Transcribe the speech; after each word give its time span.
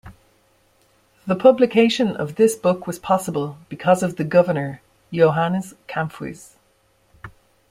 The 1.27 1.35
publication 1.35 2.15
of 2.15 2.33
this 2.33 2.55
book 2.55 2.87
was 2.87 2.97
possible 2.97 3.59
because 3.69 4.01
of 4.01 4.15
the 4.15 4.23
governor 4.23 4.81
Johannes 5.13 5.75
Camphuys. 5.87 6.55